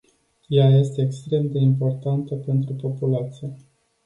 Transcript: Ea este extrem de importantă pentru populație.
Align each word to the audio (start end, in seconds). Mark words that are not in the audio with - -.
Ea 0.47 0.69
este 0.79 1.01
extrem 1.01 1.51
de 1.51 1.59
importantă 1.59 2.35
pentru 2.35 2.73
populație. 2.73 3.53